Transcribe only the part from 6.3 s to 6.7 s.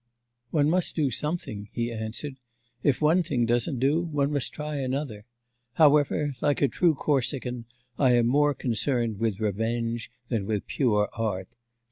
like a